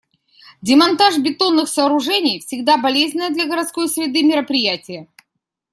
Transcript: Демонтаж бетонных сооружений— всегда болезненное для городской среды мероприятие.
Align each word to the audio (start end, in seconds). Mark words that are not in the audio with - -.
Демонтаж 0.63 1.19
бетонных 1.19 1.69
сооружений— 1.69 2.39
всегда 2.39 2.79
болезненное 2.79 3.29
для 3.29 3.45
городской 3.45 3.87
среды 3.87 4.23
мероприятие. 4.23 5.07